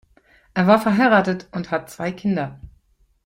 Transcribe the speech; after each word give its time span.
Er 0.55 0.65
war 0.65 0.81
verheiratet 0.81 1.47
und 1.51 1.69
hat 1.69 1.91
zwei 1.91 2.11
Kinder. 2.11 2.59